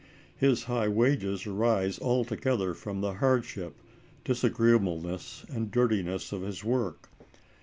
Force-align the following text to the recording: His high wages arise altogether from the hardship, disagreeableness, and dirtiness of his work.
His 0.35 0.63
high 0.63 0.87
wages 0.87 1.45
arise 1.45 1.99
altogether 1.99 2.73
from 2.73 3.01
the 3.01 3.13
hardship, 3.13 3.75
disagreeableness, 4.25 5.45
and 5.47 5.69
dirtiness 5.69 6.31
of 6.31 6.41
his 6.41 6.63
work. 6.63 7.11